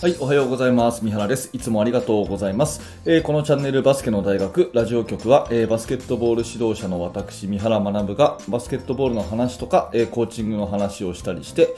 [0.00, 1.04] はい、おはようございます。
[1.04, 1.50] 三原です。
[1.52, 2.80] いつもありがとうございます。
[3.04, 11.68] えーこのチャンネルバスケの大学ラジオ局は、えーバスケットボール指導者の私、三原学がバスケットボールの話とか、えーコーチングの話をしたりして、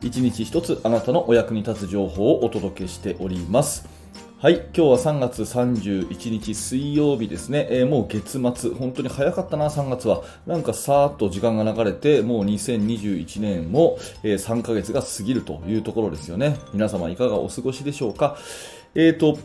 [0.00, 3.95] 一日一つあなたのお役に立つ情報をお届けしております。
[4.38, 10.24] はい、今日は3月31日水曜日ですね、えーもう月末、本当に早かったな、3月は。
[10.46, 16.58] なんかさーっと時間が流れて、もう2021年も、えー3ヶ月が過ぎるというところですよね。
[16.74, 18.36] 皆様いかがお過ごしでしょうか。
[18.94, 19.38] えーと、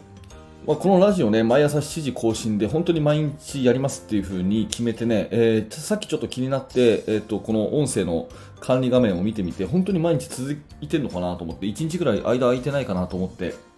[0.67, 8.27] まあ、このラジオね、毎朝7時更新で、本当に毎日やりますっていう風に決めてね、えーさっきちょっと気になって、えーと、この音声の
[8.59, 13.70] 管理画面を見てみて、本当に毎日続いてるのかなと思って、1日ぐらい間空いてないかなと思って、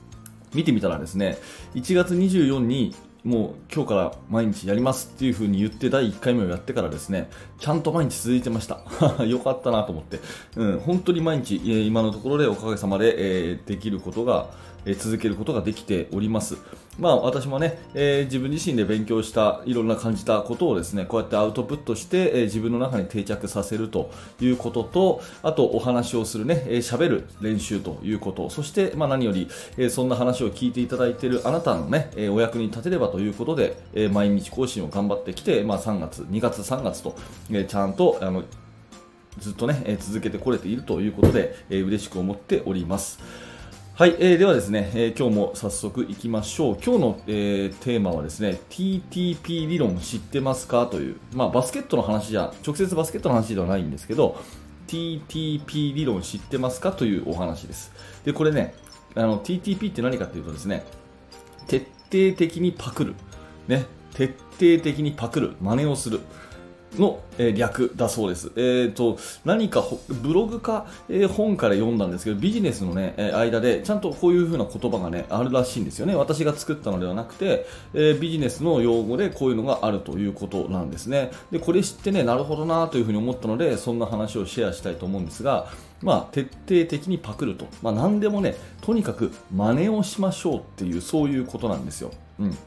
[0.54, 1.38] 見てみたらですね、
[1.76, 8.84] 1月24にもう今日から毎日やりますっていう風に言って第1回目をやってからですね、ちゃんと毎日続いてました。
[9.24, 10.20] よかったなと思って。
[10.58, 14.50] うん、本当に毎日、え今のところでおかげさまで、えできることが、
[14.86, 16.58] え続けることができております。
[17.00, 37.16] まあ私もね、えー自分自身で勉強したいろんな感じたことをですね、こうやってアウトプットして、えー自分の中に定着させるということと、あとお話をするね、えーる練習ということ、そしてまあ何より、えーそんな話を聞いていただいているあなたのね、えお役に立てればということで、え毎日更新を頑張ってきて、まあ3月、2月、3月と、
[37.52, 38.44] えちゃんとあの
[39.40, 43.20] ずっとね、続けてこれているということで、えー嬉しく思っております。
[43.96, 46.78] はい、えーではですね、えー今日も早速いきましょう。
[46.84, 54.42] 今日の、えーテーマはですね、TTP 理論知ってますかという、まあバスケットの話じゃ、直接バスケットの話ではないんですけど、
[54.88, 57.92] TTP 理論知ってますかというお話です。
[58.26, 58.74] で、これね、
[59.14, 60.84] あの TTP って何かというとですね、
[61.68, 63.14] 徹底的にパクる。
[63.68, 65.54] ね、徹底的にパクる。
[65.62, 66.22] 真似をする。
[67.00, 68.52] の、えー略だそうです。
[68.56, 76.16] えー、と、何かブログか、えー本から読んだんですけど、ビジネスのね、え間で、ちゃんとこういう風な言葉がね、あるらしいんですよね。
[76.16, 81.32] 私が作ったのではなくて、えビジネスの用語でこういうのがあるということなんですね。
[81.52, 85.68] で、これ知ってね、なるほどなという風に思ったので、そんな話をシェアしたいと思うんですが、
[86.02, 86.54] まあ、徹底
[86.86, 87.66] 的にパクると。
[87.82, 92.12] まあ、何でもね、とにかく真似をしましょうっていう、そういうことなんですよ。
[92.40, 92.58] うん。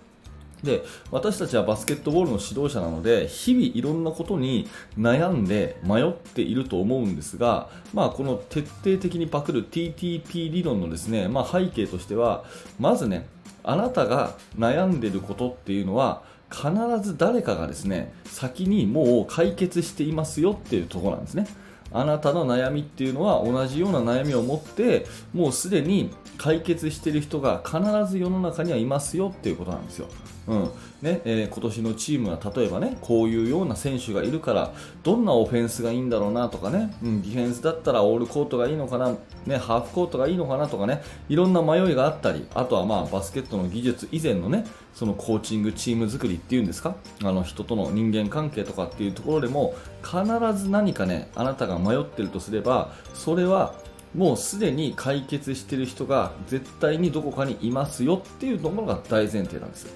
[0.66, 4.68] で私たちはバスケットボールの指導者なので日々いろんなことに
[4.98, 12.44] 悩んで迷っていると思うんですが、まあ、この徹底的にパクる TTP 理論のですね、まあ、背景としては
[12.78, 13.26] まずね
[13.62, 16.70] あなたが悩んでいることっていうのは必
[17.02, 21.46] ず誰かがですね先にもう解決していますよっていうところなんですね。
[21.92, 27.78] あなたの悩みっていうのは同じような悩みを持ってもうすでに解決してる人が必
[28.10, 30.06] ず世の中にはいますよっていうことなんですよ。
[30.48, 30.70] うん
[31.02, 44.64] ねえー今年のチームは例えばねこういうような選手がいるからどんなオフェンスがいいんだろうなとかね、うん、ディフェンスだったらオールコートがいいのかな、ね、ハーフコートがいいのかなとかねいろんな迷いがあったりあとはまあバスケットの技術以前のね
[44.94, 46.94] そのコーチングチーム作りっていうんですか？
[47.24, 50.22] あの人との人間関係とかっていうところでも必
[50.56, 53.74] ず何かねあなたが迷ってるとすればそれは
[54.16, 59.86] もうすでに解決してる人が絶対にどこかにいますよっていうところが大前提なんです。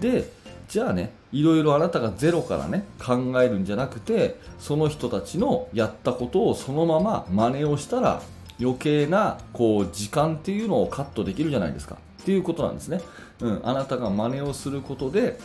[0.00, 0.32] で
[0.68, 8.22] じゃあねいろいろあなたがゼロからね考えるんじゃなくてその人たちのやったことをそのまま真似をしたら
[8.60, 11.96] 余計なこう時間っていうのをカットできるじゃないですか。
[12.22, 13.00] っていうことなんですね、
[13.40, 15.38] うん、あなたが真似をすることで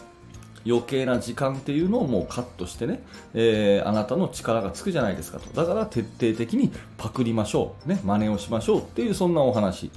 [0.65, 3.01] 余計な時間っていうのをもうカットしてね、
[3.33, 5.49] えーあなたの力がつくじゃないですかと。
[5.49, 9.91] だから徹底的にパクりましょう、ね、真似をしましょうっていうそんなお話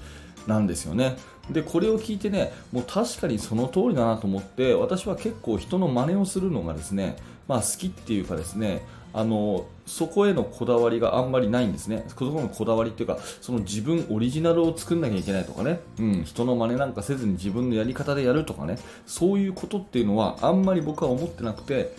[0.46, 1.16] なんですよね。
[1.50, 8.82] でこれを聞いてねもう確かにその通りだなと思って私は結構人の真似をするのがですね、まあ、好きっていうかですね
[9.18, 21.96] あのそこへのこだわりがあんまりないんですね、そこのこだわりっていうか、その自分オリジナルを作んなきゃいけないとかね、うん、人の真似なんかせずに自分のやり方でやるとかね、そういうことっていうのはあんまり僕は思ってなくて、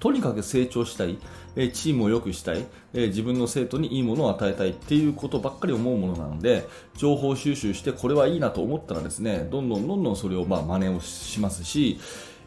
[0.00, 1.18] とにかく成長したい、
[1.56, 2.64] えチームを良くしたい、
[2.94, 6.66] え自分の生徒にいいものを与えたいっていうことばっかり思うものなので、
[6.96, 11.98] 情報収集してこれはいいなと思ったらですね、どんどんどんどんそれをまあ真似をしますし、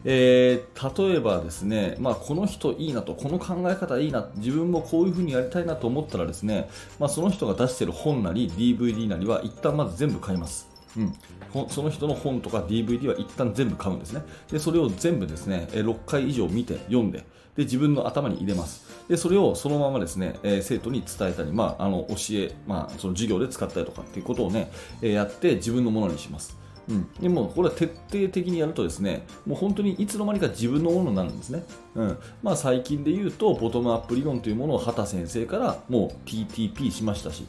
[0.04, 0.80] えー
[1.10, 10.68] 例えばですね、まあ、この人いいなと、この考え方いいな、自分もこういう風にやりたいなと思ったらですね、まあ、その人が出している本なり DVD なりは一旦まず全部買います。
[10.96, 14.22] うん、その人の本とか DVD は一旦全部買うんですね。
[14.50, 17.24] で、それを全部ですね、6回以上見て、読んで、
[17.56, 18.88] で、自分の頭に入れます。
[19.08, 24.70] で、それをそのままですね、え生徒に伝えたり、まあ、あの、教え、まあ、その授業で使ったりとかっていうことをね、
[25.02, 26.56] えやって自分のものにします。
[26.90, 31.62] うん、でもこれは徹底的にやるとですねもう本当にいつの間にか自分のものになるんですね、
[31.94, 32.18] うん。
[32.42, 37.44] まあ、最近で言うとボトムアップ理論というものを畑先生からもう TTP しましたし。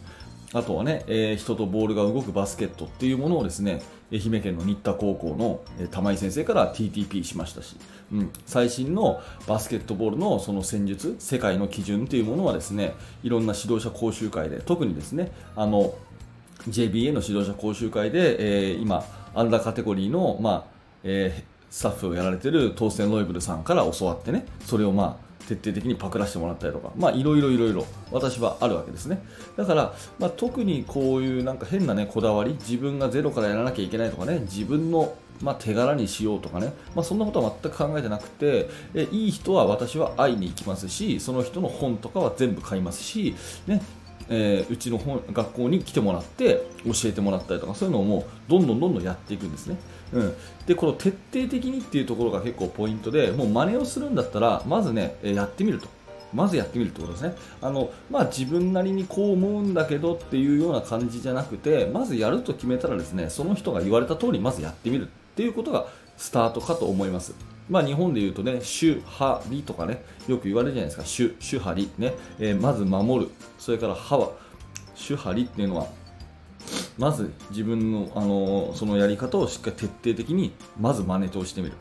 [0.53, 7.77] あとはね、えー、人とボールが動くバスケットっていうものをですね、愛媛県の新田高校の、えー、玉井先生から TTP しましたし、
[8.11, 15.94] うん、最新のバスケットボールのその戦術、世界の基準っていうものはですね、いろんな指導者講習会で、特にですね、あの、
[16.67, 20.63] JBA の指導者講習会で、えー、今、アンダーカテゴリーの、まあ
[21.04, 29.22] えー、スタッフをやられているトーステン・ロイブルさんから教わってね、それをまあ、徹底的にパクらせてもらったりとか、まあ、いろいろいろいろ私はあるわけですね。
[29.57, 43.36] だから、まあ、特にこういうなんか変なね、こだわり、自分がゼロからやらなきゃいけないとかね、自分のまあ、手柄にしようとかね、まあ、そんなことは全く考えてなくてえいい人は私は会いに行きますしその人の本とかは全部買いますし、
[43.68, 43.81] ね、
[44.33, 49.78] えー、うちの本学校に来てもらって教えてもらったりとかそういうのをもうどんどんどんどんやっていくんですね、
[50.13, 50.33] うん、
[50.66, 55.88] でこの徹底的にっていうところが結構ポイントでもう真似をするんだったらまずねやってみると。
[56.33, 57.36] まずやってみるってことですね。
[57.62, 67.36] あの、まあ、自分なりにこう思うんだけどっていうような感じじゃなくてまずやると決めたらですねその人が言われた通りまずやってみるっていうことがスタートかと思います。
[67.71, 74.31] まあ、日本で言うとね、主、派、理とかね、よく言われるじゃないですか、主、主、派、理、ね、えー、まず守る、それから派は、
[74.94, 75.88] 主、派、理っていうのは、
[76.97, 80.51] まず自分の、あのー、そのやり方をしっかり徹底的に、
[80.81, 81.73] まず真似としてみる。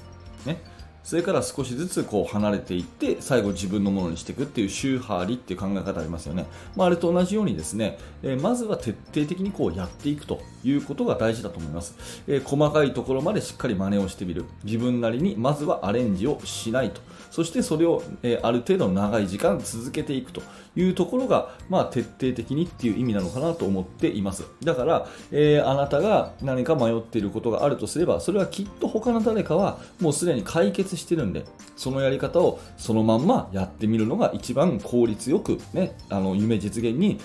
[0.47, 0.63] ね、
[1.03, 14.45] それから少しずつこう離れていって最後自分のものにしていくっていう宗派理っていう考え方ありますよね、まあ、あれと同じようにですね、えー、まずは徹底的にこうやっていくということが大事だと思います、えー、細かいところまでしっかり真似をしてみる。
[14.65, 17.01] 自分なりにまずはアレンジをしないと。
[17.31, 20.43] そしてそれを、えー、ある程度長い時間続けていくと
[20.75, 24.45] いうところが、まあ、徹底的にっていう意味なのかなと思っています。
[24.65, 31.45] だから、えあなたが何か迷っていることがあるとすればそれはきっと他の誰かはもうすでに解決してるんで、
[31.77, 37.21] そのやり方をそのまんまやってみるのが一番効率よく、ね、あの夢実現に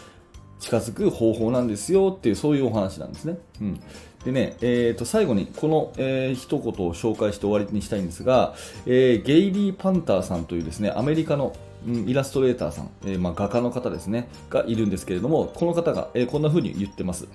[0.59, 3.37] 近づく方法なんですよっていうそういうお話なんですね。
[3.61, 3.79] うん、
[4.23, 17.27] でね、えー、と最後にこの、えー、一言を紹介して終わりにしたいんですが、えー、ゲイリー・パンターさんというですねアメリカのイラストレーターさん、えー、まあ、画家の方ですねがいるんですけれどもこの方が、え、こんな風に言ってます、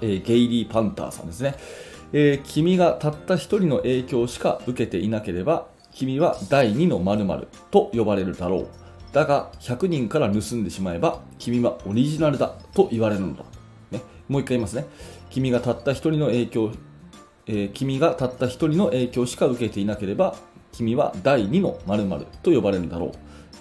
[0.00, 1.54] え、ゲイリー・パンターさんですね、
[2.12, 8.68] え君がたった一人の影響しか受けていなければ君は第2の〇〇と呼ばれるだろう。
[9.12, 13.44] だが、100人から盗んでしまえば、君はオリジナルだと言われるのだ。
[13.92, 14.86] ね、もう一回言いますね。
[15.30, 16.72] 君がたった一人の影響、
[17.46, 20.34] えー、君がたった一人の影響しか受けていなければ、
[20.72, 23.12] 君は第2の〇〇と呼ばれるだろう。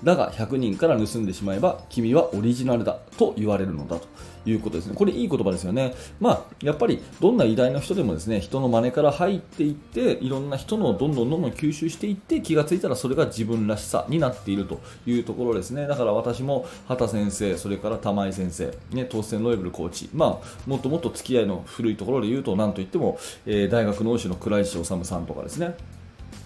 [0.03, 4.07] だが、100人から盗んでしまえば、君はオリジナルだと言われるのだと。
[4.45, 4.95] いうことですね。
[4.95, 5.93] これいい言葉ですよね。
[6.19, 15.87] まあ、やっぱりどんな偉大な人でもですね、人の真似から入っていって、いろんな人のどんどんどんどん吸収していって、気がついたらそれが自分らしさになっているというところですね。
[15.87, 25.75] だから私も畑先生、それから玉井先生、ね、当選ロイブルコーチ、まあ、もっともっと付き合いの古いところで言うと、なんといっても、えー、大学の恩師の倉石治さんとかですね、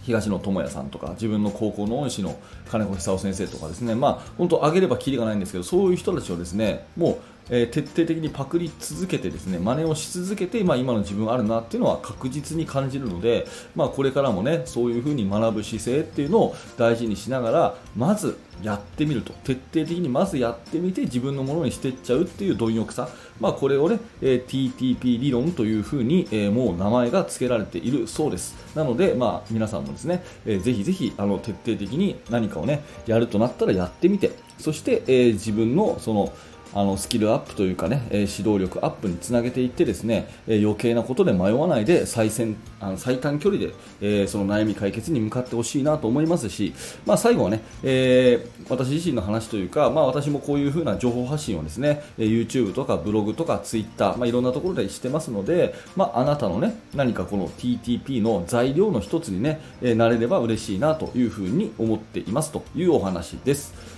[0.08, 2.40] 東野智也さんとか自分の高校の恩師の
[2.72, 3.94] 金子久夫先生とかですね。
[3.94, 7.18] まあ本当挙げればきりがないんですけどそういう人たちをですねもう
[7.50, 19.34] えー、徹底的にパクり続けてですね真似をし続けて、まあ、今の自分あるなっていうのは確実に感じるので、まあ、これからもねそういうふうに学ぶ姿勢っていうのを大事にしながらまずやってみると。
[19.44, 23.08] 徹底的にまずやってみて自分のものにしていっちゃうっていう貪欲さ、
[23.40, 28.56] まあ、これをね、えー、TTP 理論というふうに、えー、もう名前が付けられているそうです。
[28.76, 34.32] なので、まあ、皆さんもですね、えー、ぜひぜひあの徹底的に何かをねやるとなったらやってみて。
[34.58, 36.34] そして、えー、自分のその
[36.74, 46.74] あのスキルアップというかね、指導力アップにつなげていってですね、余計なことで迷わないで最先あの最短距離で、その悩み解決に向かってほしいなと思いますし、
[47.06, 63.97] まあ、最後はね、え私自身の話というか、まあ、私もこういう風な情報発信をですね、え YouTube とかブログとか Twitter、まあ、いろんなところでしてますので、まあ、あなたのね何かこの TTP の材料の一つにね、えなれれば嬉しいなというふうに思っていますというお話です。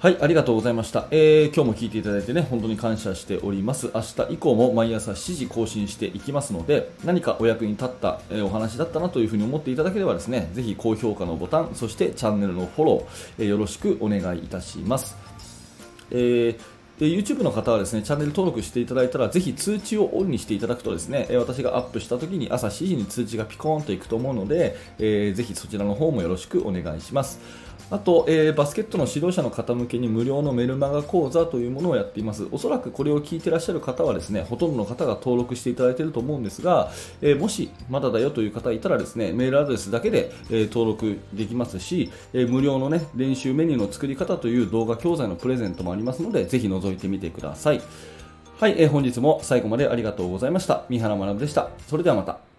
[0.00, 1.08] はい、ありがとうございました。
[1.10, 3.90] えー、今日も聞いていただいてね、本当に感謝しております。
[3.94, 13.04] 明日以降も毎朝7時更新していきますので、何かお役に立った、えー、お話だったなというふうに思っていただければですね、ぜひ高評価のボタン、そしてチャンネルのフォロー、
[13.40, 15.18] えー、よろしくお願いいたします。
[16.10, 27.70] えーで YouTube の方はですねチャンネル登録していただいたらぜひ通知をオンにしていただくとですね私がアップした時に朝7時に通知がピコーンといくと思うので、えー、ぜひそちらの方もよろしくお願いします。
[27.90, 32.46] あと、えー、バスケットの指導者の方向けに無料のメルマガ講座というものをやっています。
[32.52, 47.80] おそらくこれを聞いてらっしゃる方はですね、ほとんどの方が登録していただいていると思うんですが、えー、もしまだだよという方いたらですね、メールアドレスだけで、えー、登録できますし、え無料のね、練習メニューの作り方という動画教材のプレゼントもありますので、ぜひ覗いてみてください。
[48.58, 50.84] はい、えー本日も最後までありがとうございました。
[50.88, 51.70] 三原学でした。
[51.86, 52.49] それではまた。